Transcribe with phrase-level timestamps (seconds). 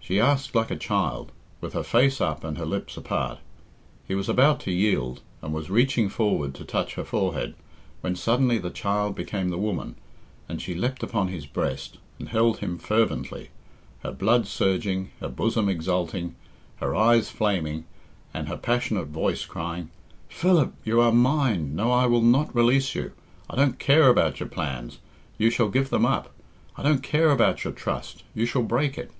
[0.00, 3.38] She asked like a child, with her face up and her lips apart.
[4.04, 7.54] He was about to yield, and was reaching forward to touch her forehead,
[8.00, 9.94] when suddenly the child became the woman,
[10.48, 13.50] and she leapt upon his breast, and held him fervently,
[14.00, 16.34] her blood surging, her bosom exulting,
[16.78, 17.84] her eyes flaming,
[18.34, 19.88] and her passionate voice crying,
[20.28, 21.76] "Philip, you are mine.
[21.76, 23.12] No, I will not release you.
[23.48, 24.98] I don't care about your plans
[25.38, 26.32] you shall give them up.
[26.76, 29.12] I don't care about your trust you shall break it.